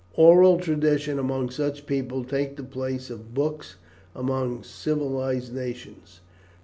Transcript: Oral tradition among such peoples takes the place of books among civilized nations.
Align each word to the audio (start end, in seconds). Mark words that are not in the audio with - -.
Oral 0.15 0.57
tradition 0.57 1.19
among 1.19 1.51
such 1.51 1.85
peoples 1.85 2.25
takes 2.25 2.55
the 2.55 2.63
place 2.63 3.11
of 3.11 3.35
books 3.35 3.75
among 4.15 4.63
civilized 4.63 5.53
nations. 5.53 6.21